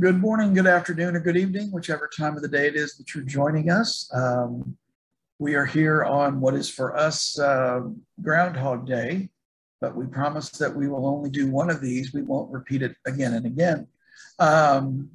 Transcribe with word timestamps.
Good 0.00 0.20
morning, 0.20 0.54
good 0.54 0.66
afternoon, 0.66 1.14
or 1.14 1.20
good 1.20 1.36
evening, 1.36 1.70
whichever 1.70 2.08
time 2.08 2.34
of 2.34 2.42
the 2.42 2.48
day 2.48 2.66
it 2.66 2.74
is 2.74 2.96
that 2.96 3.14
you're 3.14 3.22
joining 3.22 3.70
us. 3.70 4.10
Um, 4.12 4.76
we 5.38 5.54
are 5.54 5.64
here 5.64 6.02
on 6.02 6.40
what 6.40 6.54
is 6.54 6.68
for 6.68 6.96
us 6.96 7.38
uh, 7.38 7.82
Groundhog 8.20 8.88
Day, 8.88 9.28
but 9.80 9.94
we 9.94 10.06
promise 10.06 10.50
that 10.50 10.74
we 10.74 10.88
will 10.88 11.06
only 11.06 11.30
do 11.30 11.48
one 11.48 11.70
of 11.70 11.80
these. 11.80 12.12
We 12.12 12.22
won't 12.22 12.50
repeat 12.50 12.82
it 12.82 12.96
again 13.06 13.34
and 13.34 13.46
again. 13.46 13.86
Um, 14.40 15.10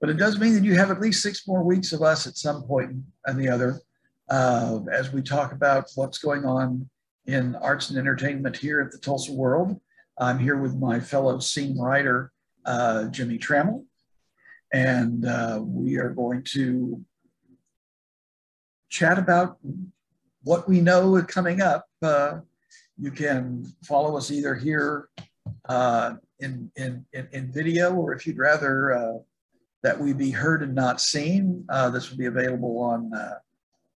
but 0.00 0.10
it 0.10 0.16
does 0.16 0.38
mean 0.38 0.54
that 0.54 0.62
you 0.62 0.76
have 0.76 0.92
at 0.92 1.00
least 1.00 1.24
six 1.24 1.48
more 1.48 1.64
weeks 1.64 1.92
of 1.92 2.02
us 2.02 2.28
at 2.28 2.36
some 2.36 2.62
point 2.62 2.98
and 3.26 3.36
the 3.36 3.48
other 3.48 3.80
uh, 4.28 4.78
as 4.92 5.12
we 5.12 5.22
talk 5.22 5.50
about 5.50 5.90
what's 5.96 6.18
going 6.18 6.44
on 6.44 6.88
in 7.26 7.56
arts 7.56 7.90
and 7.90 7.98
entertainment 7.98 8.56
here 8.56 8.80
at 8.80 8.92
the 8.92 8.98
Tulsa 8.98 9.32
World. 9.32 9.80
I'm 10.18 10.38
here 10.38 10.56
with 10.56 10.76
my 10.76 11.00
fellow 11.00 11.40
scene 11.40 11.76
writer, 11.76 12.30
uh, 12.64 13.06
Jimmy 13.06 13.36
Trammell 13.36 13.86
and 14.72 15.24
uh, 15.26 15.60
we 15.62 15.98
are 15.98 16.10
going 16.10 16.42
to 16.52 17.04
chat 18.88 19.18
about 19.18 19.58
what 20.42 20.68
we 20.68 20.80
know 20.80 21.22
coming 21.22 21.60
up. 21.60 21.86
Uh, 22.02 22.40
you 22.98 23.10
can 23.10 23.64
follow 23.84 24.16
us 24.16 24.30
either 24.30 24.54
here 24.54 25.08
uh, 25.68 26.14
in, 26.40 26.70
in, 26.76 27.04
in, 27.12 27.28
in, 27.32 27.52
video, 27.52 27.94
or 27.94 28.14
if 28.14 28.26
you'd 28.26 28.38
rather 28.38 28.94
uh, 28.94 29.18
that 29.82 29.98
we 29.98 30.12
be 30.12 30.30
heard 30.30 30.62
and 30.62 30.74
not 30.74 31.00
seen, 31.00 31.64
uh, 31.68 31.90
this 31.90 32.10
will 32.10 32.18
be 32.18 32.26
available 32.26 32.78
on 32.78 33.12
uh, 33.14 33.34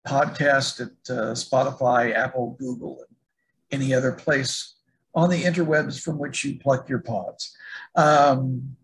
podcast 0.08 0.82
at 0.82 1.36
Spotify, 1.36 2.16
Apple, 2.16 2.56
Google, 2.60 3.00
and 3.00 3.82
any 3.82 3.94
other 3.94 4.12
place 4.12 4.76
on 5.14 5.30
the 5.30 5.44
interwebs 5.44 6.02
from 6.02 6.18
which 6.18 6.44
you 6.44 6.58
pluck 6.60 6.88
your 6.88 7.00
pods. 7.00 7.56
Um, 7.96 8.76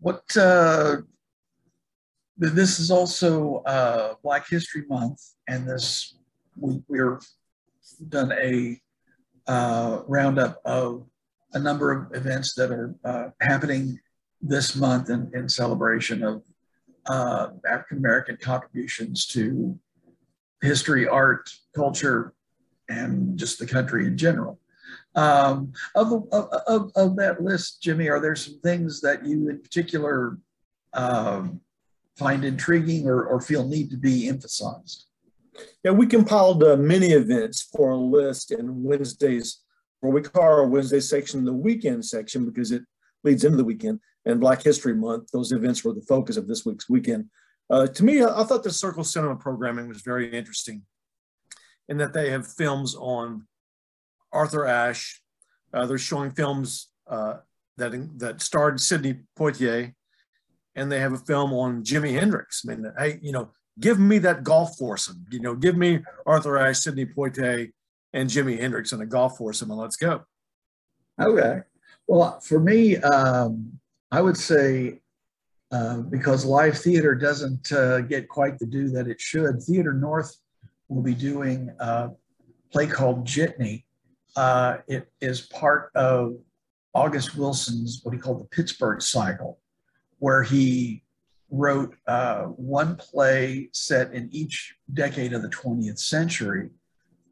what 0.00 0.22
uh, 0.36 0.96
this 2.36 2.80
is 2.80 2.90
also 2.90 3.62
uh, 3.66 4.14
Black 4.22 4.48
History 4.48 4.84
Month, 4.88 5.20
and 5.48 5.68
this 5.68 6.16
we, 6.56 6.82
we're 6.88 7.20
done 8.08 8.32
a 8.32 8.80
uh, 9.46 10.02
roundup 10.06 10.60
of 10.64 11.06
a 11.52 11.58
number 11.58 11.92
of 11.92 12.14
events 12.14 12.54
that 12.54 12.70
are 12.70 12.94
uh, 13.04 13.30
happening 13.40 13.98
this 14.40 14.76
month 14.76 15.10
in, 15.10 15.30
in 15.34 15.48
celebration 15.48 16.22
of 16.22 16.42
uh, 17.08 17.48
African 17.68 17.98
American 17.98 18.36
contributions 18.36 19.26
to 19.26 19.78
history, 20.62 21.08
art, 21.08 21.50
culture, 21.74 22.32
and 22.88 23.38
just 23.38 23.58
the 23.58 23.66
country 23.66 24.06
in 24.06 24.16
general. 24.16 24.59
Um, 25.16 25.72
of, 25.96 26.12
of, 26.32 26.48
of, 26.68 26.92
of, 26.94 27.16
that 27.16 27.42
list, 27.42 27.82
Jimmy, 27.82 28.08
are 28.08 28.20
there 28.20 28.36
some 28.36 28.60
things 28.60 29.00
that 29.00 29.26
you 29.26 29.48
in 29.48 29.60
particular 29.60 30.38
um, 30.92 31.60
find 32.16 32.44
intriguing 32.44 33.08
or, 33.08 33.24
or 33.24 33.40
feel 33.40 33.66
need 33.66 33.90
to 33.90 33.96
be 33.96 34.28
emphasized? 34.28 35.06
Yeah, 35.82 35.90
we 35.92 36.06
compiled 36.06 36.62
uh, 36.62 36.76
many 36.76 37.08
events 37.08 37.62
for 37.62 37.90
a 37.90 37.96
list 37.96 38.52
in 38.52 38.84
Wednesdays, 38.84 39.62
what 40.00 40.12
we 40.12 40.22
call 40.22 40.44
our 40.44 40.66
Wednesday 40.66 41.00
section, 41.00 41.44
the 41.44 41.52
weekend 41.52 42.04
section, 42.04 42.44
because 42.44 42.70
it 42.70 42.82
leads 43.24 43.44
into 43.44 43.56
the 43.56 43.64
weekend. 43.64 44.00
And 44.26 44.40
Black 44.40 44.62
History 44.62 44.94
Month, 44.94 45.30
those 45.32 45.50
events 45.50 45.82
were 45.82 45.92
the 45.92 46.02
focus 46.02 46.36
of 46.36 46.46
this 46.46 46.64
week's 46.64 46.88
weekend. 46.88 47.26
Uh, 47.68 47.86
to 47.86 48.04
me, 48.04 48.22
I, 48.22 48.42
I 48.42 48.44
thought 48.44 48.62
the 48.62 48.70
Circle 48.70 49.04
Cinema 49.04 49.36
programming 49.36 49.88
was 49.88 50.02
very 50.02 50.32
interesting 50.32 50.82
in 51.88 51.96
that 51.98 52.12
they 52.12 52.30
have 52.30 52.46
films 52.46 52.94
on 52.94 53.46
Arthur 54.32 54.66
Ashe. 54.66 55.20
Uh, 55.72 55.86
they're 55.86 55.98
showing 55.98 56.30
films 56.30 56.88
uh, 57.08 57.38
that 57.76 57.92
that 58.18 58.40
starred 58.40 58.80
Sidney 58.80 59.20
Poitier, 59.38 59.94
and 60.74 60.90
they 60.90 61.00
have 61.00 61.12
a 61.12 61.18
film 61.18 61.52
on 61.52 61.84
Jimi 61.84 62.12
Hendrix. 62.18 62.62
I 62.64 62.74
mean, 62.74 62.92
hey, 62.98 63.18
you 63.22 63.32
know, 63.32 63.50
give 63.78 63.98
me 63.98 64.18
that 64.18 64.44
golf 64.44 64.76
foursome. 64.78 65.24
You 65.30 65.40
know, 65.40 65.54
give 65.54 65.76
me 65.76 66.00
Arthur 66.26 66.58
Ashe, 66.58 66.80
Sidney 66.80 67.06
Poitier, 67.06 67.70
and 68.12 68.28
Jimi 68.28 68.58
Hendrix 68.58 68.92
in 68.92 69.00
a 69.00 69.06
golf 69.06 69.38
foursome, 69.38 69.70
and 69.70 69.80
let's 69.80 69.96
go. 69.96 70.22
Okay. 71.20 71.60
Well, 72.06 72.40
for 72.40 72.58
me, 72.58 72.96
um, 72.96 73.78
I 74.10 74.20
would 74.20 74.36
say 74.36 75.00
uh, 75.72 75.98
because 75.98 76.44
live 76.44 76.76
theater 76.76 77.14
doesn't 77.14 77.70
uh, 77.70 78.00
get 78.00 78.28
quite 78.28 78.58
the 78.58 78.66
due 78.66 78.88
that 78.90 79.06
it 79.06 79.20
should, 79.20 79.62
Theater 79.62 79.92
North 79.92 80.36
will 80.88 81.02
be 81.02 81.14
doing 81.14 81.70
a 81.78 82.10
play 82.72 82.88
called 82.88 83.24
Jitney, 83.24 83.84
uh, 84.36 84.78
it 84.86 85.10
is 85.20 85.42
part 85.42 85.90
of 85.94 86.36
August 86.94 87.36
Wilson's 87.36 88.00
what 88.02 88.14
he 88.14 88.20
called 88.20 88.40
the 88.40 88.48
Pittsburgh 88.56 89.00
cycle, 89.00 89.60
where 90.18 90.42
he 90.42 91.02
wrote 91.50 91.94
uh, 92.06 92.44
one 92.44 92.96
play 92.96 93.68
set 93.72 94.12
in 94.12 94.28
each 94.32 94.74
decade 94.92 95.32
of 95.32 95.42
the 95.42 95.48
20th 95.48 95.98
century 95.98 96.70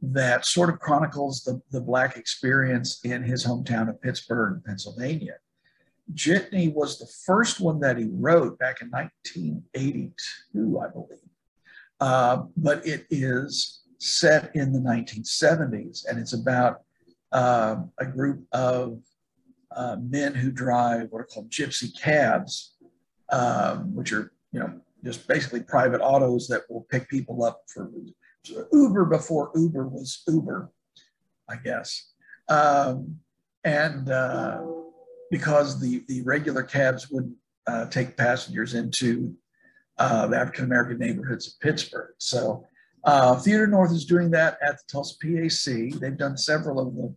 that 0.01 0.45
sort 0.45 0.71
of 0.71 0.79
chronicles 0.79 1.43
the, 1.43 1.61
the 1.71 1.81
Black 1.81 2.17
experience 2.17 3.01
in 3.05 3.23
his 3.23 3.45
hometown 3.45 3.89
of 3.89 4.01
Pittsburgh, 4.01 4.63
Pennsylvania. 4.65 5.35
Jitney 6.15 6.73
was 6.73 6.99
the 6.99 7.09
first 7.27 7.61
one 7.61 7.81
that 7.81 7.99
he 7.99 8.09
wrote 8.11 8.59
back 8.59 8.81
in 8.81 8.91
1982, 8.91 10.81
I 10.81 10.89
believe. 10.89 11.19
Uh, 12.01 12.45
but 12.57 12.87
it 12.87 13.07
is 13.11 13.83
set 13.99 14.55
in 14.55 14.73
the 14.73 14.79
1970s 14.79 16.07
and 16.09 16.19
it's 16.19 16.33
about 16.33 16.83
uh, 17.33 17.77
a 17.99 18.07
group 18.07 18.45
of 18.53 19.01
uh, 19.75 19.97
men 20.01 20.35
who 20.35 20.51
drive 20.51 21.09
what 21.11 21.21
are 21.21 21.25
called 21.27 21.51
gypsy 21.51 21.89
cabs, 22.01 22.77
um, 23.31 23.95
which 23.95 24.13
are 24.13 24.33
you 24.53 24.61
know 24.61 24.81
just 25.05 25.29
basically 25.29 25.61
private 25.61 26.01
autos 26.01 26.49
that 26.49 26.63
will 26.69 26.87
pick 26.91 27.09
people 27.09 27.45
up 27.45 27.63
for 27.73 27.91
Uber 28.73 29.05
before 29.05 29.51
Uber 29.55 29.87
was 29.87 30.23
Uber, 30.27 30.71
I 31.49 31.57
guess. 31.57 32.13
Um, 32.49 33.19
and 33.65 34.11
uh, 34.11 34.63
because 35.31 35.81
the 35.81 36.05
the 36.09 36.23
regular 36.23 36.63
cabs 36.63 37.11
would 37.11 37.33
uh, 37.67 37.87
take 37.87 38.17
passengers 38.17 38.75
into 38.75 39.35
uh, 39.99 40.27
the 40.29 40.37
African 40.37 40.65
American 40.65 40.99
neighborhoods 40.99 41.49
of 41.49 41.61
Pittsburgh, 41.61 42.15
so 42.19 42.67
uh, 43.05 43.37
Theater 43.37 43.67
North 43.67 43.93
is 43.93 44.05
doing 44.05 44.31
that 44.33 44.59
at 44.63 44.79
the 44.79 44.83
Tulsa 44.91 45.15
PAC. 45.23 46.01
They've 46.01 46.17
done 46.17 46.37
several 46.37 46.81
of 46.81 46.95
the, 46.95 47.15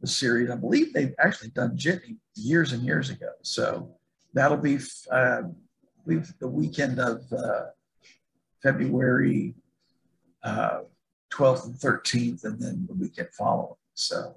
the 0.00 0.06
series. 0.06 0.50
I 0.50 0.56
believe 0.56 0.92
they've 0.92 1.14
actually 1.18 1.50
done 1.50 1.76
Jitney 1.76 2.16
years 2.34 2.72
and 2.72 2.82
years 2.82 3.10
ago. 3.10 3.30
So 3.42 3.94
that'll 4.34 4.56
be, 4.58 4.78
uh, 5.10 5.42
the 6.04 6.48
weekend 6.48 6.98
of 6.98 7.22
uh, 7.32 7.66
February 8.62 9.54
uh, 10.42 10.80
12th 11.32 11.66
and 11.66 11.74
13th, 11.74 12.44
and 12.44 12.60
then 12.60 12.86
the 12.88 12.94
weekend 12.94 13.28
following. 13.36 13.74
So, 13.94 14.34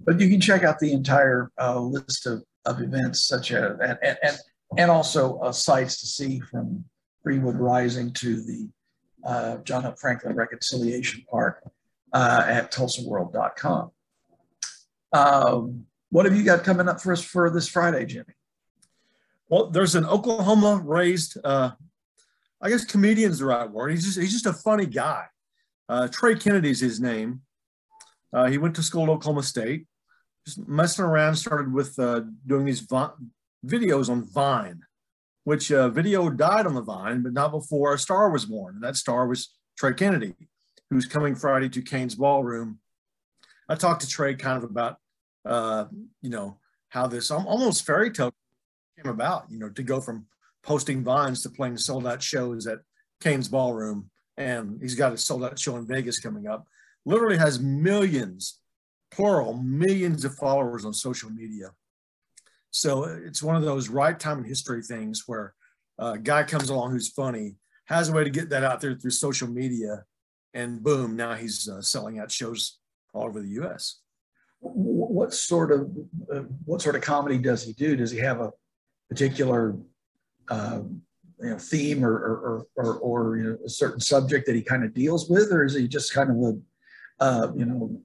but 0.00 0.20
you 0.20 0.28
can 0.28 0.40
check 0.40 0.62
out 0.64 0.78
the 0.78 0.92
entire 0.92 1.50
uh, 1.60 1.78
list 1.80 2.26
of, 2.26 2.44
of 2.64 2.80
events, 2.80 3.24
such 3.24 3.52
as 3.52 3.78
and 3.80 3.98
and 4.02 4.38
and 4.78 4.90
also 4.90 5.38
uh, 5.38 5.52
sites 5.52 6.00
to 6.00 6.06
see 6.06 6.40
from 6.40 6.84
Greenwood 7.24 7.56
Rising 7.56 8.12
to 8.14 8.42
the 8.42 8.68
uh, 9.24 9.58
John 9.58 9.82
Hope 9.82 9.98
Franklin 9.98 10.34
Reconciliation 10.34 11.24
Park 11.30 11.62
uh, 12.12 12.44
at 12.46 12.72
tulsaworld.com. 12.72 13.90
Um, 15.12 15.86
what 16.10 16.26
have 16.26 16.36
you 16.36 16.44
got 16.44 16.64
coming 16.64 16.88
up 16.88 17.00
for 17.00 17.12
us 17.12 17.22
for 17.22 17.50
this 17.50 17.68
Friday, 17.68 18.04
Jimmy? 18.06 18.34
Well, 19.48 19.70
there's 19.70 19.94
an 19.94 20.06
Oklahoma 20.06 20.82
raised, 20.84 21.36
uh, 21.44 21.72
I 22.60 22.68
guess 22.68 22.84
comedian's 22.84 23.38
the 23.38 23.46
right 23.46 23.70
word. 23.70 23.90
He's 23.90 24.04
just, 24.04 24.18
he's 24.18 24.32
just 24.32 24.46
a 24.46 24.52
funny 24.52 24.86
guy. 24.86 25.26
Uh, 25.88 26.08
Trey 26.08 26.34
Kennedy's 26.34 26.80
his 26.80 27.00
name. 27.00 27.42
Uh, 28.32 28.46
he 28.46 28.56
went 28.56 28.74
to 28.76 28.82
school 28.82 29.04
at 29.04 29.08
Oklahoma 29.10 29.42
State, 29.42 29.86
just 30.46 30.66
messing 30.66 31.04
around, 31.04 31.36
started 31.36 31.72
with 31.72 31.98
uh, 31.98 32.22
doing 32.46 32.64
these 32.64 32.86
videos 33.66 34.08
on 34.08 34.24
Vine 34.24 34.82
which 35.44 35.72
uh, 35.72 35.88
video 35.88 36.30
died 36.30 36.66
on 36.66 36.74
the 36.74 36.82
vine, 36.82 37.22
but 37.22 37.32
not 37.32 37.50
before 37.50 37.94
a 37.94 37.98
star 37.98 38.30
was 38.30 38.44
born. 38.44 38.74
And 38.74 38.84
that 38.84 38.96
star 38.96 39.26
was 39.26 39.54
Trey 39.76 39.94
Kennedy, 39.94 40.34
who's 40.90 41.06
coming 41.06 41.34
Friday 41.34 41.68
to 41.70 41.82
Cain's 41.82 42.14
Ballroom. 42.14 42.78
I 43.68 43.74
talked 43.74 44.02
to 44.02 44.08
Trey 44.08 44.34
kind 44.34 44.58
of 44.58 44.64
about, 44.64 44.96
uh, 45.44 45.86
you 46.20 46.30
know, 46.30 46.58
how 46.90 47.06
this 47.06 47.30
almost 47.30 47.86
fairy 47.86 48.10
tale 48.10 48.32
came 48.96 49.10
about, 49.10 49.46
you 49.50 49.58
know, 49.58 49.70
to 49.70 49.82
go 49.82 50.00
from 50.00 50.26
posting 50.62 51.02
vines 51.02 51.42
to 51.42 51.50
playing 51.50 51.76
sold 51.78 52.06
out 52.06 52.22
shows 52.22 52.66
at 52.66 52.80
Cain's 53.20 53.48
Ballroom. 53.48 54.10
And 54.36 54.78
he's 54.80 54.94
got 54.94 55.12
a 55.12 55.18
sold 55.18 55.44
out 55.44 55.58
show 55.58 55.76
in 55.76 55.86
Vegas 55.86 56.20
coming 56.20 56.46
up. 56.46 56.66
Literally 57.04 57.36
has 57.36 57.58
millions, 57.58 58.60
plural, 59.10 59.54
millions 59.54 60.24
of 60.24 60.34
followers 60.36 60.84
on 60.84 60.94
social 60.94 61.30
media. 61.30 61.70
So 62.72 63.04
it's 63.04 63.42
one 63.42 63.54
of 63.54 63.62
those 63.62 63.88
right 63.90 64.18
time 64.18 64.38
in 64.38 64.44
history 64.44 64.82
things 64.82 65.24
where 65.26 65.54
a 65.98 66.18
guy 66.18 66.42
comes 66.42 66.70
along 66.70 66.90
who's 66.90 67.10
funny, 67.10 67.54
has 67.84 68.08
a 68.08 68.12
way 68.12 68.24
to 68.24 68.30
get 68.30 68.48
that 68.48 68.64
out 68.64 68.80
there 68.80 68.94
through 68.94 69.10
social 69.10 69.46
media, 69.46 70.04
and 70.54 70.82
boom, 70.82 71.14
now 71.14 71.34
he's 71.34 71.68
uh, 71.68 71.82
selling 71.82 72.18
out 72.18 72.30
shows 72.30 72.78
all 73.12 73.24
over 73.24 73.40
the 73.40 73.48
U.S. 73.50 74.00
What 74.60 75.34
sort 75.34 75.70
of 75.70 75.90
uh, 76.34 76.40
what 76.64 76.80
sort 76.80 76.96
of 76.96 77.02
comedy 77.02 77.36
does 77.38 77.62
he 77.62 77.74
do? 77.74 77.94
Does 77.94 78.10
he 78.10 78.18
have 78.18 78.40
a 78.40 78.52
particular 79.08 79.76
um, 80.48 81.02
you 81.40 81.50
know, 81.50 81.58
theme 81.58 82.04
or 82.04 82.14
or, 82.14 82.66
or, 82.76 82.94
or 82.96 83.36
you 83.36 83.44
know, 83.44 83.58
a 83.66 83.68
certain 83.68 84.00
subject 84.00 84.46
that 84.46 84.54
he 84.54 84.62
kind 84.62 84.84
of 84.84 84.94
deals 84.94 85.28
with, 85.28 85.52
or 85.52 85.64
is 85.64 85.74
he 85.74 85.88
just 85.88 86.14
kind 86.14 86.30
of 86.30 86.36
a 86.36 87.22
uh, 87.22 87.52
you 87.54 87.66
know 87.66 88.00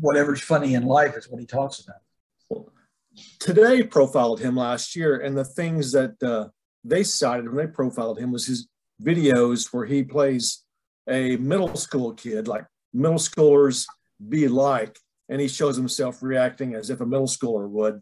whatever's 0.00 0.40
funny 0.40 0.74
in 0.74 0.84
life 0.84 1.16
is 1.16 1.28
what 1.28 1.40
he 1.40 1.46
talks 1.46 1.78
about? 1.78 2.00
Today 3.38 3.82
profiled 3.82 4.40
him 4.40 4.56
last 4.56 4.96
year, 4.96 5.20
and 5.20 5.36
the 5.36 5.44
things 5.44 5.92
that 5.92 6.20
uh, 6.22 6.48
they 6.82 7.04
cited 7.04 7.46
when 7.46 7.56
they 7.56 7.70
profiled 7.70 8.18
him 8.18 8.32
was 8.32 8.46
his 8.46 8.68
videos 9.02 9.72
where 9.72 9.86
he 9.86 10.02
plays 10.02 10.64
a 11.08 11.36
middle 11.36 11.74
school 11.76 12.12
kid, 12.14 12.48
like 12.48 12.64
middle 12.92 13.18
schoolers 13.18 13.86
be 14.28 14.48
like, 14.48 14.98
and 15.28 15.40
he 15.40 15.48
shows 15.48 15.76
himself 15.76 16.22
reacting 16.22 16.74
as 16.74 16.90
if 16.90 17.00
a 17.00 17.06
middle 17.06 17.26
schooler 17.26 17.68
would. 17.68 18.00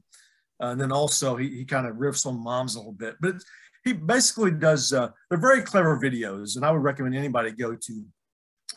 Uh, 0.62 0.67
and 0.67 0.81
then 0.81 0.93
also 0.93 1.37
he, 1.37 1.49
he 1.49 1.65
kind 1.65 1.87
of 1.87 1.97
riffs 1.97 2.26
on 2.26 2.43
moms 2.43 2.75
a 2.75 2.79
little 2.79 2.93
bit, 2.93 3.17
but 3.20 3.35
he 3.85 3.93
basically 3.93 4.53
does, 4.53 4.93
uh, 4.93 5.08
they're 5.29 5.38
very 5.38 5.62
clever 5.62 5.99
videos. 5.99 6.56
And 6.56 6.65
I 6.65 6.70
would 6.70 6.82
recommend 6.82 7.17
anybody 7.17 7.50
go 7.50 7.75
to 7.75 8.05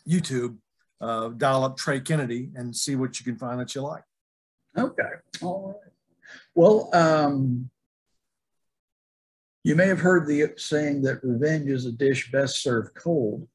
YouTube, 0.08 0.58
uh, 1.00 1.30
dial 1.30 1.64
up 1.64 1.78
Trey 1.78 2.00
Kennedy 2.00 2.50
and 2.56 2.76
see 2.76 2.96
what 2.96 3.20
you 3.20 3.24
can 3.24 3.38
find 3.38 3.60
that 3.60 3.76
you 3.76 3.82
like. 3.82 4.04
Okay. 4.78 5.04
All 5.42 5.80
right. 5.84 5.92
Well, 6.54 6.90
um, 6.94 7.70
you 9.64 9.76
may 9.76 9.88
have 9.88 10.00
heard 10.00 10.28
the 10.28 10.54
saying 10.58 11.02
that 11.04 11.24
revenge 11.24 11.70
is 11.70 11.86
a 11.86 11.92
dish 11.92 12.32
best 12.32 12.62
served 12.62 12.96
cold, 12.96 13.48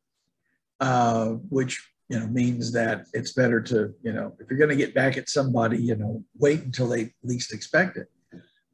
uh, 0.80 1.30
which 1.48 1.88
you 2.08 2.18
know 2.18 2.26
means 2.26 2.72
that 2.72 3.06
it's 3.12 3.32
better 3.32 3.60
to 3.60 3.94
you 4.02 4.12
know 4.12 4.34
if 4.40 4.50
you're 4.50 4.58
going 4.58 4.70
to 4.70 4.76
get 4.76 4.94
back 4.94 5.16
at 5.16 5.28
somebody, 5.28 5.78
you 5.78 5.96
know, 5.96 6.24
wait 6.38 6.62
until 6.62 6.88
they 6.88 7.12
least 7.22 7.54
expect 7.54 7.96
it. 7.96 8.08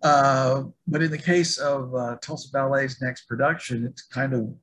Uh, 0.02 0.64
but 0.86 1.02
in 1.02 1.10
the 1.10 1.18
case 1.18 1.58
of 1.58 1.94
uh, 1.94 2.16
Tulsa 2.20 2.50
Ballet's 2.52 3.02
next 3.02 3.26
production, 3.26 3.84
it's 3.84 4.02
kind 4.02 4.34
of 4.34 4.54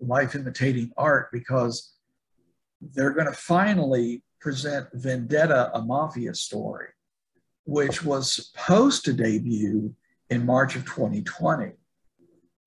life 0.00 0.34
imitating 0.34 0.90
art 0.96 1.30
because 1.32 1.94
they're 2.80 3.12
going 3.12 3.26
to 3.26 3.32
finally 3.32 4.22
present 4.40 4.88
Vendetta, 4.94 5.70
a 5.74 5.82
mafia 5.82 6.34
story, 6.34 6.88
which 7.70 8.04
was 8.04 8.32
supposed 8.32 9.04
to 9.04 9.12
debut 9.12 9.94
in 10.28 10.44
March 10.44 10.74
of 10.74 10.84
2020. 10.84 11.70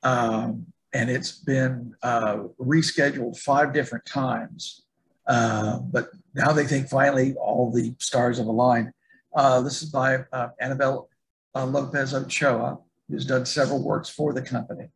Um, 0.01 0.65
and 0.93 1.09
it's 1.09 1.33
been 1.33 1.93
uh, 2.03 2.43
rescheduled 2.57 3.37
five 3.37 3.73
different 3.73 4.05
times. 4.05 4.83
Uh, 5.27 5.79
but 5.79 6.07
now 6.35 6.53
they 6.53 6.65
think 6.65 6.87
finally 6.87 7.33
all 7.33 7.69
the 7.69 7.93
stars 7.99 8.37
have 8.37 8.47
aligned. 8.47 8.93
Uh, 9.35 9.59
this 9.59 9.83
is 9.83 9.89
by 9.89 10.19
uh, 10.31 10.47
Annabelle 10.61 11.09
uh, 11.53 11.65
Lopez 11.65 12.13
Ochoa, 12.13 12.79
who's 13.09 13.25
done 13.25 13.45
several 13.45 13.83
works 13.83 14.07
for 14.07 14.31
the 14.31 14.41
company. 14.41 14.87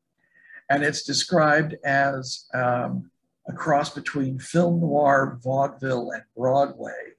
And 0.69 0.83
it's 0.83 1.03
described 1.03 1.75
as 1.83 2.45
um, 2.53 3.11
a 3.49 3.51
cross 3.51 3.93
between 3.93 4.39
film 4.39 4.79
noir, 4.79 5.37
vaudeville, 5.43 6.11
and 6.11 6.23
Broadway, 6.33 7.16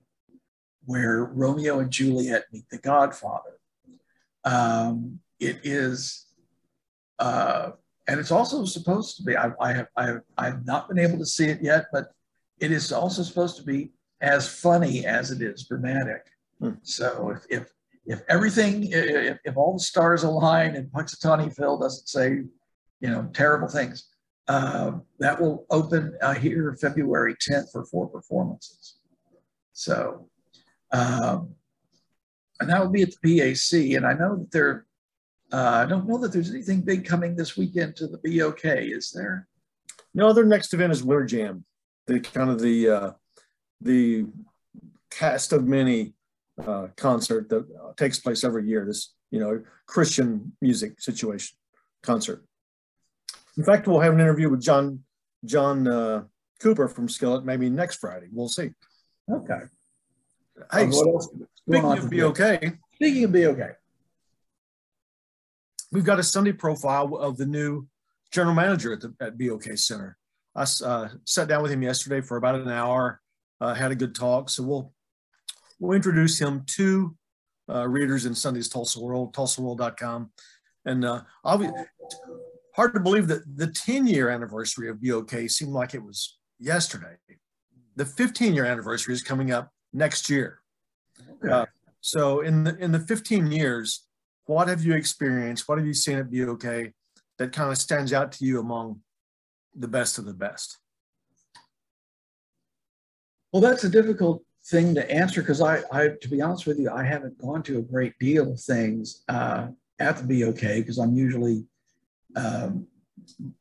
where 0.89 1.25
Romeo 1.25 1.81
and 1.81 1.91
Juliet 1.91 2.45
meet 2.51 2.65
the 2.71 2.79
Godfather. 2.79 3.59
Um, 4.45 5.21
it 5.39 5.61
is, 5.63 6.29
uh, 7.19 7.73
and 8.09 8.19
it's 8.19 8.33
also 8.33 8.65
supposed 8.65 9.19
to 9.19 9.23
be, 9.23 9.37
I, 9.37 9.53
I, 9.61 9.73
have, 9.75 9.89
I, 9.97 10.07
have, 10.07 10.21
I 10.39 10.47
have 10.47 10.65
not 10.65 10.89
been 10.89 10.99
able 10.99 11.19
to 11.19 11.27
see 11.27 11.45
it 11.45 11.61
yet, 11.63 11.89
but 11.93 12.11
it 12.59 12.73
is 12.73 12.91
also 12.91 13.23
supposed 13.23 13.59
to 13.59 13.65
be 13.65 13.93
as 14.23 14.49
funny 14.49 15.05
as 15.05 15.31
it 15.31 15.43
is 15.43 15.67
dramatic. 15.69 16.23
Hmm. 16.59 16.71
So 16.83 17.35
if, 17.37 17.45
if 17.51 17.73
if 18.07 18.23
everything, 18.31 18.89
if, 18.91 19.39
if 19.45 19.57
all 19.59 19.75
the 19.75 19.81
stars 19.81 20.23
align 20.23 20.75
and 20.77 20.91
Punxsutawney 20.91 21.55
Phil 21.55 21.79
doesn't 21.79 22.09
say, 22.09 22.43
you 23.01 23.11
know, 23.11 23.29
terrible 23.35 23.69
things, 23.69 24.09
uh, 24.49 24.93
that 25.19 25.39
will 25.39 25.67
open 25.69 26.17
uh, 26.23 26.33
here 26.33 26.75
February 26.81 27.35
10th 27.35 27.71
for 27.71 27.85
four 27.85 28.09
performances. 28.09 28.97
So, 29.75 30.31
um, 30.93 31.55
and 32.61 32.69
that 32.69 32.81
will 32.81 32.91
be 32.91 33.03
at 33.03 33.11
the 33.23 33.39
PAC. 33.39 33.97
And 33.97 34.07
I 34.07 34.15
know 34.15 34.37
that 34.37 34.51
there, 34.51 34.87
uh, 35.53 35.85
I 35.85 35.87
don't 35.87 36.09
know 36.09 36.19
that 36.19 36.33
there's 36.33 36.51
anything 36.51 36.83
big 36.83 37.05
coming 37.05 37.37
this 37.37 37.57
weekend 37.57 37.97
to 37.97 38.07
the 38.07 38.19
BOK, 38.19 38.65
is 38.65 39.11
there? 39.11 39.47
No, 40.15 40.33
their 40.33 40.45
next 40.47 40.75
event 40.75 40.93
is 40.93 41.03
Winter 41.03 41.27
Jam. 41.27 41.65
The 42.07 42.21
kind 42.21 42.51
of 42.51 42.61
the 42.61 42.89
uh, 42.89 43.11
the 43.81 44.27
cast 45.11 45.53
of 45.53 45.67
many 45.67 46.15
uh, 46.67 46.89
concert 46.97 47.49
that 47.51 47.67
takes 47.97 48.19
place 48.19 48.45
every 48.45 48.67
year. 48.67 48.85
This, 48.87 49.15
you 49.31 49.39
know, 49.39 49.63
Christian 49.87 50.53
music 50.61 51.01
situation 51.01 51.57
concert. 52.03 52.45
In 53.57 53.65
fact, 53.65 53.87
we'll 53.87 54.01
have 54.01 54.15
an 54.15 54.21
interview 54.21 54.49
with 54.49 54.63
John 54.63 55.05
John 55.45 55.87
uh, 55.87 56.25
Cooper 56.61 56.89
from 56.89 57.09
Skillet 57.09 57.45
maybe 57.45 57.69
next 57.69 57.97
Friday. 57.97 58.29
We'll 58.33 58.49
see. 58.49 58.71
Okay. 59.31 59.61
Hey, 60.73 60.85
um, 60.85 60.91
what 60.91 61.07
else 61.09 61.29
speaking 61.57 61.99
of 61.99 62.11
BOK. 62.11 62.75
Speaking 62.95 63.25
of 63.25 63.33
BOK. 63.33 63.77
We've 65.91 66.05
got 66.05 66.19
a 66.19 66.23
Sunday 66.23 66.53
profile 66.53 67.15
of 67.17 67.37
the 67.37 67.47
new 67.47 67.87
general 68.31 68.55
manager 68.55 68.93
at 68.93 69.01
the 69.01 69.15
at 69.21 69.39
BOK 69.39 69.77
Center. 69.77 70.17
I 70.55 70.67
uh, 70.85 71.09
sat 71.25 71.49
down 71.49 71.63
with 71.63 71.71
him 71.71 71.83
yesterday 71.83 72.21
for 72.21 72.37
about 72.37 72.57
an 72.57 72.69
hour, 72.69 73.21
uh, 73.61 73.75
had 73.75 73.93
a 73.93 73.95
good 73.95 74.15
talk. 74.15 74.51
So 74.51 74.63
we'll 74.63 74.93
we'll 75.79 75.97
introduce 75.97 76.39
him 76.39 76.65
to 76.67 77.17
uh, 77.71 77.87
readers 77.87 78.27
in 78.27 78.35
Sunday's 78.35 78.69
Tulsa 78.69 79.01
World, 79.01 79.35
tulsaworld.com. 79.35 80.31
And 80.85 81.05
uh, 81.05 81.23
hard 81.45 82.95
to 82.95 83.01
believe 83.01 83.29
that 83.29 83.43
the 83.57 83.67
10 83.67 84.07
year 84.07 84.31
anniversary 84.31 84.89
of 84.89 85.03
BOK 85.03 85.49
seemed 85.49 85.73
like 85.73 85.95
it 85.95 86.03
was 86.03 86.39
yesterday. 86.59 87.17
The 87.97 88.07
15 88.07 88.55
year 88.55 88.65
anniversary 88.65 89.15
is 89.15 89.23
coming 89.23 89.51
up 89.53 89.73
next 89.93 90.29
year. 90.31 90.61
Okay. 91.45 91.53
Uh, 91.53 91.67
so 92.01 92.41
in 92.41 92.65
the 92.65 92.77
in 92.79 92.93
the 92.93 93.01
15 93.01 93.51
years, 93.51 94.07
what 94.47 94.69
have 94.69 94.85
you 94.85 94.95
experienced? 94.95 95.69
What 95.69 95.79
have 95.79 95.87
you 95.87 95.95
seen 95.95 96.19
at 96.19 96.31
BOK 96.31 96.93
that 97.39 97.53
kind 97.53 97.71
of 97.71 97.79
stands 97.79 98.13
out 98.13 98.33
to 98.33 98.45
you 98.45 98.61
among 98.61 99.01
the 99.75 99.89
best 99.89 100.19
of 100.19 100.25
the 100.25 100.35
best? 100.35 100.79
Well, 103.53 103.63
that's 103.63 103.85
a 103.85 103.89
difficult 103.89 104.43
thing 104.67 104.95
to 104.95 105.11
answer 105.11 105.41
because 105.41 105.61
I, 105.61 105.83
I, 105.91 106.09
to 106.21 106.29
be 106.29 106.43
honest 106.43 106.67
with 106.67 106.79
you, 106.79 106.91
I 106.91 107.03
haven't 107.03 107.39
gone 107.39 107.63
to 107.65 107.79
a 107.79 107.83
great 107.83 108.19
deal 108.19 108.53
of 108.53 108.61
things 108.61 109.25
uh, 109.29 109.69
at 109.99 110.19
the 110.19 110.43
BOK 110.43 110.61
because 110.61 110.99
I'm 110.99 111.15
usually 111.15 111.65
um, 112.37 112.87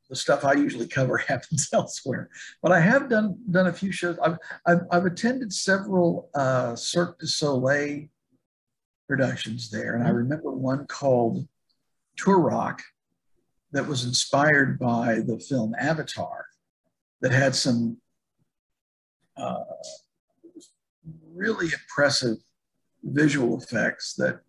the 0.10 0.16
stuff 0.16 0.46
I 0.46 0.53
usually 0.53 0.88
cover 0.88 1.18
happens 1.27 1.70
elsewhere. 1.74 2.30
But 2.62 2.72
I 2.72 2.80
have 2.80 3.10
done 3.10 3.38
done 3.51 3.68
a 3.68 3.74
few 3.74 3.91
shows. 3.91 4.18
I've 4.20 4.38
I've, 4.65 4.82
I've 4.91 5.06
attended 5.06 5.53
several 5.53 6.30
uh, 6.36 6.75
Cirque 6.75 7.20
du 7.20 7.27
Soleil 7.27 8.08
productions 9.08 9.70
there, 9.70 9.96
and 9.96 10.03
I 10.03 10.08
mm-hmm. 10.08 10.18
remember 10.18 10.51
one 10.51 10.86
called 10.88 11.48
Toruk 12.20 12.80
that 13.72 13.88
was 13.88 14.06
inspired 14.06 14.80
by 14.80 15.20
the 15.20 15.39
film 15.39 15.75
Avatar 15.80 16.46
that 17.22 17.32
had 17.32 17.56
some 17.56 17.98
uh, 19.38 19.63
really 21.34 21.68
impressive 21.68 22.38
visual 23.03 23.58
effects 23.58 24.15
that, 24.15 24.39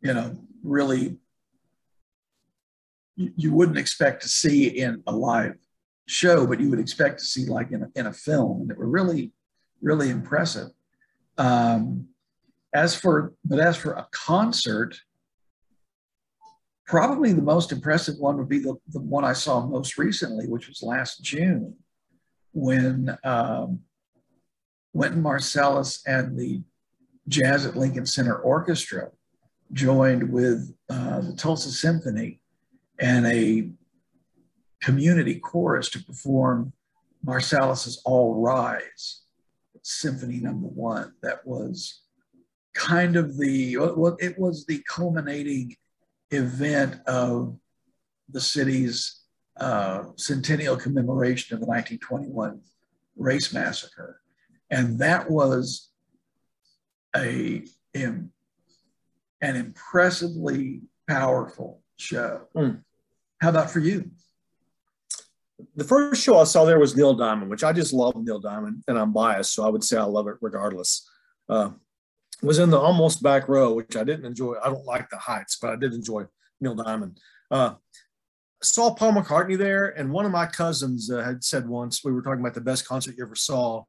you 0.00 0.14
know, 0.14 0.36
really 0.62 1.18
you, 3.18 3.52
wouldn't 3.52 3.78
expect 3.78 4.22
to 4.22 4.28
see 4.28 4.68
in 4.68 5.02
a 5.06 5.12
live 5.12 5.54
show, 6.06 6.46
but 6.46 6.60
you 6.60 6.70
would 6.70 6.78
expect 6.78 7.18
to 7.18 7.24
see 7.24 7.46
like 7.46 7.72
in 7.72 7.82
a, 7.82 7.88
in 7.96 8.06
a 8.06 8.12
film. 8.12 8.70
It 8.70 8.78
were 8.78 8.88
really, 8.88 9.32
really 9.82 10.10
impressive. 10.10 10.68
Um, 11.36 12.08
as 12.72 12.94
for, 12.94 13.34
but 13.44 13.58
as 13.58 13.76
for 13.76 13.92
a 13.92 14.06
concert, 14.12 14.96
probably 16.86 17.32
the 17.32 17.42
most 17.42 17.72
impressive 17.72 18.16
one 18.18 18.38
would 18.38 18.48
be 18.48 18.60
the, 18.60 18.76
the 18.88 19.00
one 19.00 19.24
I 19.24 19.32
saw 19.32 19.66
most 19.66 19.98
recently, 19.98 20.46
which 20.46 20.68
was 20.68 20.82
last 20.82 21.22
June, 21.22 21.74
when 22.52 23.16
um, 23.24 23.80
Wynton 24.92 25.22
Marsalis 25.22 26.00
and 26.06 26.38
the 26.38 26.62
Jazz 27.26 27.66
at 27.66 27.76
Lincoln 27.76 28.06
Center 28.06 28.36
Orchestra 28.36 29.10
joined 29.72 30.32
with 30.32 30.74
uh, 30.88 31.20
the 31.20 31.34
Tulsa 31.36 31.70
Symphony 31.70 32.40
and 32.98 33.26
a 33.26 33.70
community 34.82 35.38
chorus 35.38 35.88
to 35.90 36.04
perform 36.04 36.72
Marsalis's 37.24 38.00
All 38.04 38.40
Rise, 38.40 39.22
Symphony 39.82 40.38
Number 40.38 40.68
One. 40.68 41.12
That 41.22 41.46
was 41.46 42.02
kind 42.74 43.16
of 43.16 43.38
the, 43.38 43.76
well, 43.76 44.16
it 44.20 44.38
was 44.38 44.66
the 44.66 44.82
culminating 44.88 45.76
event 46.30 47.00
of 47.06 47.56
the 48.28 48.40
city's 48.40 49.22
uh, 49.58 50.04
centennial 50.16 50.76
commemoration 50.76 51.54
of 51.54 51.60
the 51.60 51.66
1921 51.66 52.60
race 53.16 53.52
massacre. 53.52 54.20
And 54.70 54.98
that 55.00 55.30
was 55.30 55.90
a, 57.16 57.64
an 57.94 58.30
impressively 59.40 60.82
powerful 61.08 61.82
show. 61.96 62.42
Mm. 62.54 62.82
How 63.40 63.50
about 63.50 63.70
for 63.70 63.80
you? 63.80 64.10
The 65.74 65.84
first 65.84 66.22
show 66.22 66.38
I 66.38 66.44
saw 66.44 66.64
there 66.64 66.78
was 66.78 66.96
Neil 66.96 67.14
Diamond, 67.14 67.50
which 67.50 67.64
I 67.64 67.72
just 67.72 67.92
love 67.92 68.16
Neil 68.16 68.38
Diamond, 68.38 68.84
and 68.86 68.98
I'm 68.98 69.12
biased, 69.12 69.54
so 69.54 69.66
I 69.66 69.70
would 69.70 69.82
say 69.84 69.96
I 69.96 70.04
love 70.04 70.28
it 70.28 70.36
regardless. 70.40 71.08
Uh, 71.48 71.70
was 72.42 72.58
in 72.58 72.70
the 72.70 72.78
almost 72.78 73.22
back 73.22 73.48
row, 73.48 73.72
which 73.74 73.96
I 73.96 74.04
didn't 74.04 74.26
enjoy. 74.26 74.54
I 74.62 74.68
don't 74.68 74.84
like 74.84 75.10
the 75.10 75.18
heights, 75.18 75.58
but 75.60 75.70
I 75.70 75.76
did 75.76 75.92
enjoy 75.92 76.24
Neil 76.60 76.74
Diamond. 76.74 77.18
Uh, 77.50 77.74
saw 78.62 78.94
Paul 78.94 79.12
McCartney 79.12 79.58
there, 79.58 79.88
and 79.98 80.12
one 80.12 80.24
of 80.24 80.32
my 80.32 80.46
cousins 80.46 81.10
uh, 81.10 81.22
had 81.22 81.42
said 81.42 81.68
once 81.68 82.04
we 82.04 82.12
were 82.12 82.22
talking 82.22 82.40
about 82.40 82.54
the 82.54 82.60
best 82.60 82.86
concert 82.86 83.16
you 83.16 83.24
ever 83.24 83.34
saw, 83.34 83.84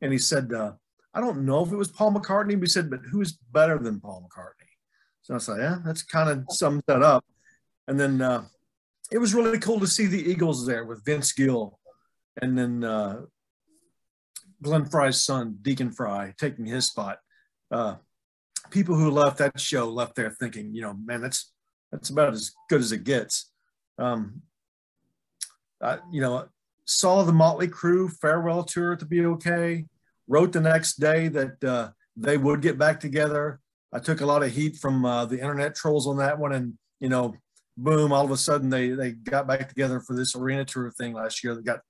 and 0.00 0.12
he 0.12 0.18
said, 0.18 0.52
uh, 0.52 0.72
"I 1.14 1.20
don't 1.20 1.44
know 1.44 1.64
if 1.64 1.72
it 1.72 1.76
was 1.76 1.88
Paul 1.88 2.12
McCartney," 2.12 2.54
but 2.54 2.62
he 2.62 2.66
said, 2.66 2.90
"But 2.90 3.00
who's 3.10 3.32
better 3.32 3.78
than 3.78 4.00
Paul 4.00 4.28
McCartney?" 4.28 4.68
So 5.22 5.34
I 5.34 5.52
like, 5.52 5.62
"Yeah, 5.62 5.78
that's 5.84 6.02
kind 6.02 6.30
of 6.30 6.44
sums 6.50 6.82
that 6.86 7.02
up." 7.02 7.24
And 7.88 7.98
then 7.98 8.22
uh, 8.22 8.44
it 9.10 9.18
was 9.18 9.34
really 9.34 9.58
cool 9.58 9.80
to 9.80 9.86
see 9.86 10.06
the 10.06 10.30
Eagles 10.30 10.66
there 10.66 10.84
with 10.84 11.04
Vince 11.04 11.32
Gill, 11.32 11.78
and 12.40 12.56
then 12.56 12.84
uh, 12.84 13.22
Glenn 14.62 14.84
Frey's 14.86 15.22
son, 15.22 15.58
Deacon 15.62 15.90
Frey, 15.90 16.34
taking 16.38 16.66
his 16.66 16.86
spot. 16.86 17.18
Uh, 17.70 17.96
people 18.70 18.94
who 18.94 19.10
left 19.10 19.38
that 19.38 19.58
show 19.58 19.88
left 19.88 20.14
there 20.14 20.30
thinking, 20.30 20.74
you 20.74 20.82
know, 20.82 20.94
man, 20.94 21.20
that's 21.20 21.52
that's 21.90 22.10
about 22.10 22.32
as 22.32 22.52
good 22.68 22.80
as 22.80 22.92
it 22.92 23.04
gets. 23.04 23.50
Um, 23.98 24.42
I, 25.82 25.98
you 26.12 26.20
know, 26.20 26.48
saw 26.84 27.22
the 27.22 27.32
Motley 27.32 27.68
Crue 27.68 28.10
farewell 28.20 28.64
tour 28.64 28.92
at 28.92 29.00
the 29.00 29.06
BOK. 29.06 29.86
Wrote 30.28 30.52
the 30.52 30.60
next 30.60 31.00
day 31.00 31.26
that 31.26 31.64
uh, 31.64 31.90
they 32.16 32.36
would 32.36 32.62
get 32.62 32.78
back 32.78 33.00
together. 33.00 33.58
I 33.92 33.98
took 33.98 34.20
a 34.20 34.26
lot 34.26 34.44
of 34.44 34.52
heat 34.52 34.76
from 34.76 35.04
uh, 35.04 35.24
the 35.24 35.40
internet 35.40 35.74
trolls 35.74 36.06
on 36.06 36.18
that 36.18 36.38
one, 36.38 36.52
and 36.52 36.74
you 37.00 37.08
know, 37.08 37.34
boom! 37.82 38.12
All 38.12 38.24
of 38.24 38.30
a 38.30 38.36
sudden, 38.36 38.70
they 38.70 38.90
they 38.90 39.12
got 39.12 39.46
back 39.46 39.68
together 39.68 40.00
for 40.00 40.14
this 40.16 40.34
arena 40.34 40.64
tour 40.64 40.90
thing 40.90 41.12
last 41.12 41.42
year 41.42 41.54
that 41.54 41.64
got 41.64 41.80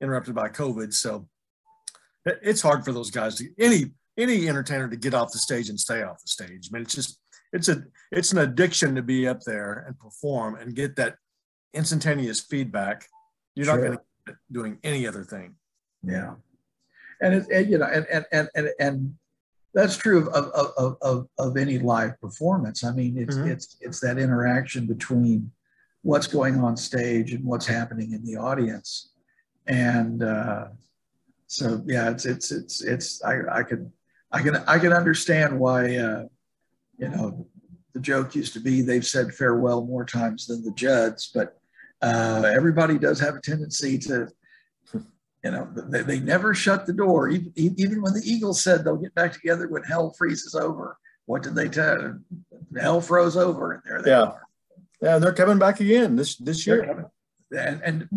interrupted 0.00 0.34
by 0.34 0.48
COVID. 0.48 0.92
So 0.92 1.28
it's 2.24 2.62
hard 2.62 2.84
for 2.84 2.92
those 2.92 3.10
guys 3.10 3.36
to 3.36 3.48
any 3.58 3.92
any 4.18 4.48
entertainer 4.48 4.88
to 4.88 4.96
get 4.96 5.14
off 5.14 5.32
the 5.32 5.38
stage 5.38 5.68
and 5.68 5.78
stay 5.78 6.02
off 6.02 6.20
the 6.20 6.28
stage. 6.28 6.68
I 6.70 6.74
mean, 6.74 6.82
it's 6.82 6.94
just 6.94 7.18
it's 7.52 7.68
a 7.68 7.82
it's 8.12 8.32
an 8.32 8.38
addiction 8.38 8.94
to 8.94 9.02
be 9.02 9.26
up 9.26 9.40
there 9.40 9.84
and 9.86 9.98
perform 9.98 10.56
and 10.56 10.74
get 10.74 10.96
that 10.96 11.16
instantaneous 11.74 12.40
feedback. 12.40 13.06
You're 13.54 13.66
sure. 13.66 13.76
not 13.76 13.86
going 13.86 13.98
to 13.98 14.34
doing 14.52 14.78
any 14.84 15.06
other 15.06 15.24
thing. 15.24 15.56
Yeah, 16.02 16.34
and 17.20 17.34
it, 17.34 17.46
and, 17.50 17.70
you 17.70 17.78
know, 17.78 17.86
and 17.86 18.06
and 18.10 18.26
and 18.32 18.48
and, 18.54 18.68
and 18.78 19.14
that's 19.72 19.96
true 19.96 20.28
of, 20.28 20.28
of, 20.28 20.72
of, 20.76 20.96
of, 21.02 21.28
of 21.38 21.56
any 21.56 21.78
live 21.78 22.20
performance. 22.20 22.84
I 22.84 22.92
mean, 22.92 23.16
it's 23.16 23.36
mm-hmm. 23.36 23.50
it's 23.50 23.76
it's 23.80 24.00
that 24.00 24.18
interaction 24.18 24.86
between 24.86 25.50
what's 26.02 26.26
going 26.26 26.58
on 26.58 26.76
stage 26.76 27.32
and 27.32 27.44
what's 27.44 27.66
happening 27.66 28.12
in 28.12 28.24
the 28.24 28.36
audience, 28.36 29.12
and 29.66 30.22
uh, 30.22 30.68
so 31.46 31.82
yeah, 31.86 32.10
it's 32.10 32.26
it's 32.26 32.50
it's 32.50 32.82
it's 32.82 33.22
I 33.24 33.40
I 33.50 33.62
can 33.62 33.92
I 34.32 34.42
can 34.42 34.56
I 34.56 34.78
can 34.78 34.92
understand 34.92 35.58
why 35.58 35.96
uh, 35.96 36.24
you 36.98 37.08
know 37.08 37.46
the 37.92 38.00
joke 38.00 38.34
used 38.34 38.52
to 38.54 38.60
be 38.60 38.82
they've 38.82 39.06
said 39.06 39.34
farewell 39.34 39.84
more 39.84 40.04
times 40.04 40.46
than 40.46 40.64
the 40.64 40.72
Judds, 40.72 41.30
but 41.34 41.58
uh, 42.02 42.50
everybody 42.54 42.98
does 42.98 43.20
have 43.20 43.34
a 43.34 43.40
tendency 43.40 43.98
to, 43.98 44.28
you 45.44 45.50
know, 45.50 45.68
they, 45.74 46.02
they 46.02 46.20
never 46.20 46.54
shut 46.54 46.86
the 46.86 46.92
door. 46.92 47.28
Even, 47.28 47.52
even 47.56 48.02
when 48.02 48.12
the 48.12 48.22
Eagles 48.24 48.62
said 48.62 48.84
they'll 48.84 48.96
get 48.96 49.14
back 49.14 49.32
together 49.32 49.68
when 49.68 49.82
hell 49.82 50.14
freezes 50.16 50.54
over, 50.54 50.98
what 51.26 51.42
did 51.42 51.54
they 51.54 51.68
tell? 51.68 52.18
Hell 52.78 53.00
froze 53.00 53.36
over, 53.36 53.72
and 53.72 53.82
there 53.84 54.02
they 54.02 54.10
yeah. 54.10 54.22
are. 54.22 54.42
Yeah, 55.00 55.18
they're 55.18 55.32
coming 55.32 55.58
back 55.58 55.80
again 55.80 56.16
this 56.16 56.36
this 56.36 56.66
year. 56.66 57.10
And 57.56 57.80
and 57.82 58.08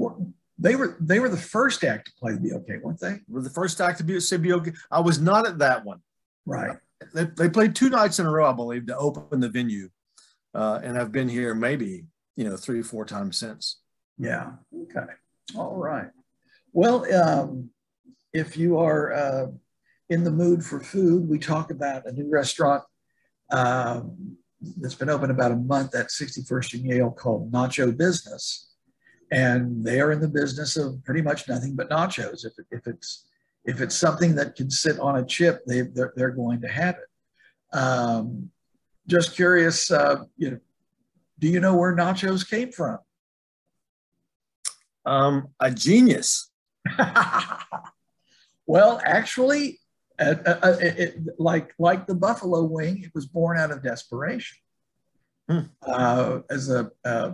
they 0.58 0.76
were 0.76 0.98
they 1.00 1.20
were 1.20 1.30
the 1.30 1.38
first 1.38 1.84
act 1.84 2.08
to 2.08 2.14
play 2.20 2.34
the 2.34 2.52
BOK, 2.52 2.84
weren't 2.84 3.00
they? 3.00 3.20
Were 3.30 3.42
the 3.42 3.50
first 3.50 3.80
act 3.80 4.00
to 4.00 4.04
be 4.04 4.18
at 4.18 4.44
BOK. 4.44 4.74
I 4.92 5.00
was 5.00 5.20
not 5.20 5.48
at 5.48 5.60
that 5.60 5.86
one. 5.86 6.02
Right. 6.46 6.78
They, 7.14 7.26
they 7.26 7.50
played 7.50 7.76
two 7.76 7.90
nights 7.90 8.20
in 8.20 8.26
a 8.26 8.32
row, 8.32 8.50
I 8.50 8.54
believe, 8.54 8.88
to 8.88 8.98
open 8.98 9.40
the 9.40 9.50
venue, 9.50 9.90
uh, 10.54 10.80
and 10.84 10.98
I've 10.98 11.12
been 11.12 11.30
here 11.30 11.54
maybe 11.54 12.06
you 12.36 12.44
know 12.46 12.58
three 12.58 12.80
or 12.80 12.84
four 12.84 13.06
times 13.06 13.38
since. 13.38 13.80
Yeah. 14.18 14.52
Okay. 14.84 15.12
All 15.56 15.76
right. 15.76 16.10
Well, 16.74 17.12
um, 17.14 17.70
if 18.34 18.58
you 18.58 18.78
are 18.80 19.14
uh, 19.14 19.48
in 20.10 20.24
the 20.24 20.32
mood 20.32 20.64
for 20.64 20.80
food, 20.80 21.30
we 21.30 21.40
talk 21.40 21.72
about 21.72 22.06
a 22.06 22.12
new 22.12 22.30
restaurant 22.30 22.84
um, 23.52 24.38
that's 24.78 24.96
been 24.96 25.10
open 25.10 25.30
about 25.32 25.52
a 25.52 25.56
month 25.56 25.96
at 25.96 26.08
61st 26.08 26.74
and 26.74 26.86
Yale 26.86 27.12
called 27.12 27.52
Nacho 27.52 27.96
Business 27.96 28.74
and 29.34 29.84
they 29.84 30.00
are 30.00 30.12
in 30.12 30.20
the 30.20 30.28
business 30.28 30.78
of 30.78 31.04
pretty 31.04 31.22
much 31.22 31.50
nothing 31.50 31.76
but 31.76 31.90
nachos. 31.90 32.46
If, 32.46 32.54
if 32.70 32.86
it's 32.86 33.26
if 33.66 33.82
it's 33.82 33.96
something 33.96 34.36
that 34.36 34.56
can 34.56 34.70
sit 34.70 35.00
on 35.00 35.18
a 35.18 35.26
chip, 35.26 35.66
they 35.66 35.82
they're, 35.82 36.14
they're 36.16 36.30
going 36.30 36.62
to 36.62 36.68
have 36.68 36.96
it. 36.96 37.78
Um, 37.78 38.52
just 39.08 39.36
curious, 39.36 39.90
uh, 39.90 40.26
you 40.38 40.52
know, 40.52 40.60
do 41.40 41.48
you 41.48 41.60
know 41.60 41.76
where 41.76 41.96
nachos 41.96 42.48
came 42.48 42.72
from? 42.72 43.00
Um, 45.06 45.48
a 45.60 45.72
genius. 45.72 46.52
well, 48.68 49.02
actually, 49.06 49.80
uh, 50.20 50.36
uh, 50.46 50.60
uh, 50.64 50.78
it, 50.80 51.00
it, 51.00 51.16
like 51.40 51.74
like 51.80 52.08
the 52.08 52.16
buffalo 52.16 52.64
wing, 52.64 53.04
it 53.04 53.12
was 53.16 53.26
born 53.26 53.58
out 53.58 53.72
of 53.72 53.84
desperation. 53.84 54.58
Hmm. 55.50 55.60
Uh, 55.82 56.40
as 56.50 56.70
a, 56.70 56.90
a 57.04 57.34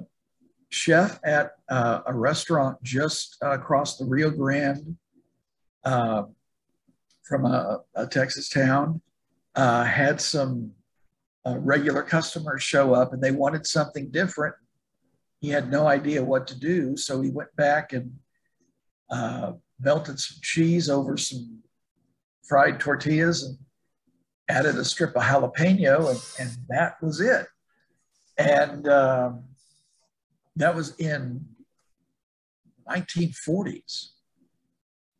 chef 0.70 1.20
at 1.24 1.52
uh, 1.70 2.02
a 2.06 2.14
restaurant 2.14 2.82
just 2.84 3.38
uh, 3.44 3.52
across 3.52 3.98
the 3.98 4.06
Rio 4.06 4.30
Grande 4.30 4.96
uh, 5.84 6.24
from 7.24 7.46
a, 7.46 7.82
a, 7.96 8.08
Texas 8.08 8.50
town. 8.50 9.02
Uh, 9.56 9.84
had 9.84 10.22
some 10.22 10.72
uh, 11.46 11.58
regular 11.58 12.04
customers 12.04 12.64
show 12.64 12.94
up 12.94 13.14
and 13.14 13.22
they 13.22 13.32
wanted 13.32 13.66
something 13.66 14.10
different. 14.10 14.56
He 15.42 15.50
had 15.50 15.72
no 15.72 15.88
idea 15.88 16.24
what 16.24 16.48
to 16.48 16.60
do, 16.60 16.96
so 16.98 17.22
he 17.22 17.30
went 17.30 17.56
back 17.56 17.94
and 17.94 18.12
uh, 19.10 19.54
melted 19.80 20.20
some 20.20 20.38
cheese 20.42 20.90
over 20.90 21.18
some 21.18 21.60
fried 22.44 22.80
tortillas 22.80 23.44
and 23.44 23.58
added 24.50 24.76
a 24.78 24.84
strip 24.84 25.16
of 25.16 25.24
jalapeno, 25.24 26.10
and, 26.10 26.22
and 26.40 26.58
that 26.70 27.02
was 27.02 27.22
it. 27.22 27.48
And 28.38 28.88
um, 28.88 29.44
that 30.56 30.76
was 30.76 30.96
in 30.98 31.46
1940s. 32.90 34.10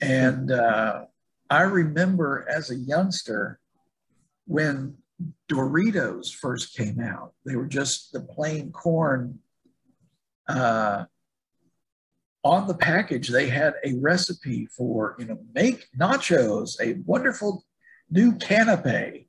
And 0.02 0.52
uh, 0.52 1.06
I 1.50 1.62
remember 1.62 2.48
as 2.50 2.72
a 2.72 2.76
youngster 2.76 3.60
when 4.46 4.96
Doritos 5.52 6.34
first 6.34 6.76
came 6.76 7.00
out, 7.00 7.34
they 7.46 7.56
were 7.56 7.68
just 7.68 8.12
the 8.14 8.22
plain 8.22 8.72
corn. 8.72 9.40
Uh, 10.48 11.06
on 12.50 12.68
the 12.68 12.74
package, 12.74 13.28
they 13.28 13.48
had 13.48 13.76
a 13.84 13.94
recipe 14.00 14.66
for, 14.76 15.16
you 15.20 15.26
know, 15.26 15.38
make 15.54 15.88
nachos, 15.96 16.82
a 16.82 17.00
wonderful 17.06 17.64
new 18.10 18.36
canape. 18.38 19.28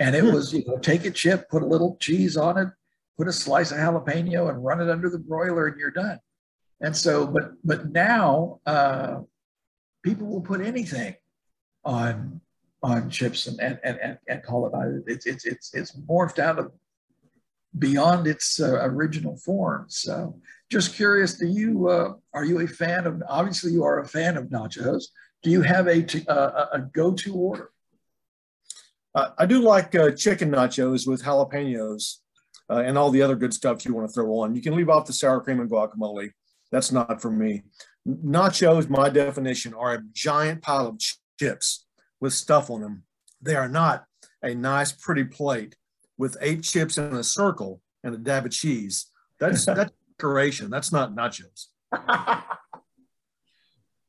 And 0.00 0.16
it 0.16 0.24
hmm. 0.24 0.32
was, 0.32 0.52
you 0.52 0.64
know, 0.66 0.76
take 0.78 1.04
a 1.04 1.10
chip, 1.12 1.48
put 1.48 1.62
a 1.62 1.66
little 1.66 1.96
cheese 2.00 2.36
on 2.36 2.58
it, 2.58 2.68
put 3.16 3.28
a 3.28 3.32
slice 3.32 3.70
of 3.70 3.78
jalapeno 3.78 4.48
and 4.50 4.64
run 4.64 4.80
it 4.80 4.90
under 4.90 5.08
the 5.08 5.20
broiler 5.20 5.68
and 5.68 5.78
you're 5.78 5.92
done. 5.92 6.18
And 6.80 6.96
so, 6.96 7.26
but 7.26 7.52
but 7.64 7.90
now 7.92 8.60
uh, 8.66 9.20
people 10.02 10.26
will 10.26 10.40
put 10.40 10.60
anything 10.60 11.14
on 11.84 12.40
on 12.82 13.08
chips 13.08 13.46
and 13.46 13.60
and, 13.60 13.78
and, 13.84 14.18
and 14.28 14.42
call 14.42 14.66
it 14.66 14.74
uh, 14.74 15.00
it's 15.06 15.26
it's 15.26 15.44
it's 15.44 15.74
it's 15.74 15.96
morphed 15.96 16.38
out 16.38 16.58
of 16.58 16.72
beyond 17.78 18.26
its 18.26 18.60
uh, 18.60 18.78
original 18.82 19.36
form. 19.36 19.86
So, 19.88 20.40
just 20.70 20.94
curious, 20.94 21.34
do 21.34 21.46
you 21.46 21.88
uh, 21.88 22.12
are 22.34 22.44
you 22.44 22.60
a 22.60 22.66
fan 22.66 23.06
of? 23.06 23.22
Obviously, 23.28 23.72
you 23.72 23.84
are 23.84 24.00
a 24.00 24.08
fan 24.08 24.36
of 24.36 24.46
nachos. 24.46 25.04
Do 25.42 25.50
you 25.50 25.62
have 25.62 25.86
a 25.86 26.04
uh, 26.30 26.66
a 26.72 26.80
go 26.80 27.12
to 27.12 27.34
order? 27.34 27.70
Uh, 29.14 29.30
I 29.38 29.46
do 29.46 29.60
like 29.60 29.94
uh, 29.94 30.10
chicken 30.10 30.50
nachos 30.50 31.06
with 31.06 31.22
jalapenos 31.22 32.16
uh, 32.70 32.82
and 32.84 32.98
all 32.98 33.10
the 33.10 33.22
other 33.22 33.36
good 33.36 33.54
stuff 33.54 33.84
you 33.84 33.94
want 33.94 34.08
to 34.08 34.12
throw 34.12 34.40
on. 34.40 34.54
You 34.54 34.62
can 34.62 34.76
leave 34.76 34.90
off 34.90 35.06
the 35.06 35.12
sour 35.12 35.40
cream 35.40 35.60
and 35.60 35.70
guacamole. 35.70 36.30
That's 36.70 36.92
not 36.92 37.22
for 37.22 37.30
me. 37.30 37.62
Nachos, 38.06 38.90
my 38.90 39.08
definition, 39.08 39.74
are 39.74 39.94
a 39.94 40.02
giant 40.12 40.62
pile 40.62 40.88
of 40.88 41.00
chips 41.38 41.86
with 42.20 42.34
stuff 42.34 42.70
on 42.70 42.82
them. 42.82 43.04
They 43.40 43.54
are 43.54 43.68
not 43.68 44.04
a 44.42 44.54
nice, 44.54 44.92
pretty 44.92 45.24
plate 45.24 45.76
with 46.18 46.36
eight 46.40 46.62
chips 46.62 46.98
in 46.98 47.14
a 47.14 47.24
circle 47.24 47.80
and 48.04 48.14
a 48.14 48.18
dab 48.18 48.44
of 48.44 48.52
cheese. 48.52 49.10
That's 49.40 49.64
that's 49.66 49.92
decoration. 50.18 50.70
That's 50.70 50.92
not 50.92 51.14
nachos. 51.14 51.66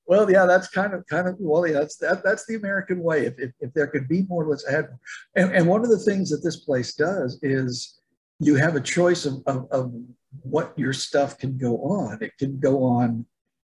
well, 0.08 0.30
yeah, 0.30 0.46
that's 0.46 0.68
kind 0.68 0.94
of 0.94 1.06
kind 1.08 1.28
of 1.28 1.36
well, 1.40 1.68
yeah, 1.68 1.74
that's 1.74 1.98
that, 1.98 2.24
that's 2.24 2.46
the 2.46 2.56
American 2.56 3.02
way. 3.02 3.26
If, 3.26 3.36
if, 3.38 3.52
if 3.60 3.74
there 3.74 3.88
could 3.88 4.08
be 4.08 4.24
more, 4.24 4.46
let's 4.46 4.68
add. 4.68 4.88
And, 5.36 5.54
and 5.54 5.68
one 5.68 5.84
of 5.84 5.90
the 5.90 6.00
things 6.00 6.30
that 6.32 6.42
this 6.44 6.58
place 6.58 6.96
does 6.96 7.40
is 7.42 8.00
you 8.40 8.56
have 8.56 8.76
a 8.76 8.82
choice 8.82 9.26
of, 9.26 9.44
of, 9.48 9.68
of 9.72 9.94
what 10.42 10.74
your 10.78 10.94
stuff 10.94 11.38
can 11.38 11.58
go 11.58 11.78
on. 11.78 12.20
It 12.22 12.38
can 12.38 12.60
go 12.60 12.84
on 12.84 13.26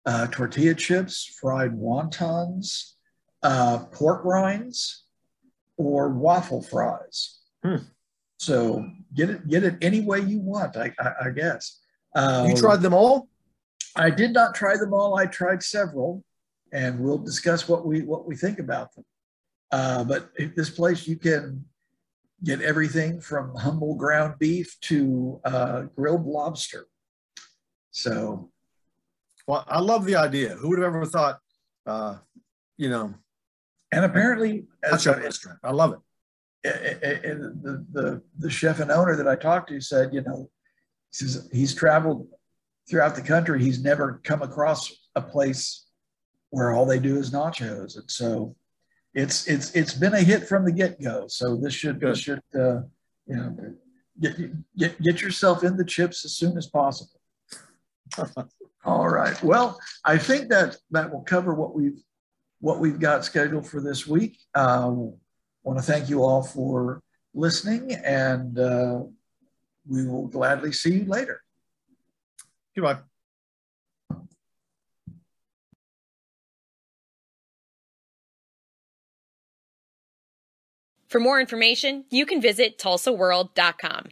uh, 0.05 0.27
tortilla 0.27 0.73
chips, 0.73 1.37
fried 1.39 1.71
wontons, 1.71 2.93
uh, 3.43 3.85
pork 3.91 4.25
rinds, 4.25 5.03
or 5.77 6.09
waffle 6.09 6.61
fries. 6.61 7.39
Hmm. 7.63 7.77
So 8.37 8.85
get 9.13 9.29
it 9.29 9.47
get 9.47 9.63
it 9.63 9.77
any 9.81 10.01
way 10.01 10.19
you 10.19 10.39
want, 10.39 10.75
I, 10.75 10.93
I, 10.99 11.27
I 11.27 11.29
guess. 11.29 11.79
Uh, 12.15 12.45
you 12.47 12.55
tried 12.55 12.81
them 12.81 12.93
all? 12.93 13.27
I 13.95 14.09
did 14.09 14.31
not 14.31 14.55
try 14.55 14.77
them 14.77 14.93
all. 14.93 15.17
I 15.17 15.25
tried 15.25 15.61
several, 15.61 16.23
and 16.71 16.99
we'll 16.99 17.17
discuss 17.17 17.67
what 17.67 17.85
we 17.85 18.01
what 18.01 18.25
we 18.25 18.35
think 18.35 18.59
about 18.59 18.95
them. 18.95 19.05
Uh, 19.71 20.03
but 20.05 20.29
at 20.39 20.55
this 20.55 20.69
place, 20.69 21.07
you 21.07 21.17
can 21.17 21.65
get 22.43 22.61
everything 22.61 23.19
from 23.19 23.53
humble 23.55 23.95
ground 23.95 24.35
beef 24.39 24.77
to 24.81 25.39
uh, 25.43 25.81
grilled 25.95 26.25
lobster. 26.25 26.87
So, 27.91 28.51
well, 29.47 29.65
I 29.67 29.79
love 29.79 30.05
the 30.05 30.15
idea. 30.15 30.49
Who 30.49 30.69
would 30.69 30.79
have 30.79 30.95
ever 30.95 31.05
thought, 31.05 31.39
uh, 31.85 32.17
you 32.77 32.89
know? 32.89 33.13
And 33.91 34.03
apparently, 34.05 34.65
as 34.83 35.05
a 35.05 35.15
restaurant, 35.15 35.59
I 35.63 35.71
love 35.71 35.93
it. 35.93 35.99
And 36.63 37.63
the, 37.63 37.85
the 37.91 38.21
the 38.39 38.49
chef 38.49 38.79
and 38.79 38.91
owner 38.91 39.15
that 39.15 39.27
I 39.27 39.35
talked 39.35 39.69
to 39.69 39.79
said, 39.79 40.13
you 40.13 40.21
know, 40.21 40.49
says 41.15 41.49
he's 41.51 41.73
traveled 41.73 42.27
throughout 42.89 43.15
the 43.15 43.21
country. 43.21 43.61
He's 43.61 43.83
never 43.83 44.21
come 44.23 44.41
across 44.41 44.93
a 45.15 45.21
place 45.21 45.85
where 46.49 46.73
all 46.73 46.85
they 46.85 46.99
do 46.99 47.17
is 47.17 47.31
nachos, 47.31 47.97
and 47.97 48.09
so 48.09 48.55
it's 49.13 49.47
it's 49.47 49.71
it's 49.75 49.93
been 49.93 50.13
a 50.13 50.21
hit 50.21 50.47
from 50.47 50.65
the 50.65 50.71
get 50.71 51.01
go. 51.01 51.25
So 51.27 51.55
this 51.55 51.73
should 51.73 51.99
this 51.99 52.19
should 52.19 52.41
uh, 52.53 52.81
you 53.27 53.35
know 53.35 53.55
get, 54.19 54.37
get 54.77 55.01
get 55.01 55.21
yourself 55.21 55.63
in 55.63 55.77
the 55.77 55.85
chips 55.85 56.25
as 56.25 56.33
soon 56.35 56.57
as 56.57 56.67
possible. 56.67 57.19
All 58.85 59.09
right. 59.09 59.41
Well, 59.41 59.79
I 60.03 60.17
think 60.17 60.49
that 60.49 60.77
that 60.91 61.11
will 61.11 61.23
cover 61.23 61.53
what 61.53 61.73
we've 61.73 62.03
what 62.59 62.79
we've 62.79 62.99
got 62.99 63.25
scheduled 63.25 63.67
for 63.67 63.81
this 63.81 64.05
week. 64.05 64.37
Uh, 64.53 64.91
want 65.63 65.79
to 65.79 65.81
thank 65.81 66.09
you 66.09 66.23
all 66.23 66.43
for 66.43 67.01
listening, 67.33 67.93
and 67.93 68.59
uh, 68.59 69.01
we 69.87 70.07
will 70.07 70.27
gladly 70.27 70.71
see 70.71 70.95
you 70.95 71.05
later. 71.05 71.41
Goodbye. 72.75 72.99
For 81.07 81.19
more 81.19 81.39
information, 81.39 82.05
you 82.09 82.25
can 82.25 82.41
visit 82.41 82.77
tulsaworld.com. 82.77 84.07